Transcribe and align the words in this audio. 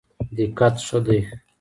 دقت 0.37 0.75
ښه 0.87 0.99
دی. 1.05 1.19